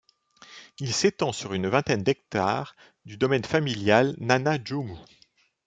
Il 0.79 0.95
s'étend 0.95 1.31
sur 1.31 1.53
une 1.53 1.67
vingtaine 1.67 2.01
d'hectares 2.01 2.75
du 3.05 3.17
domaine 3.17 3.45
familial 3.45 4.15
Nana 4.17 4.57
Djomou. 4.63 4.97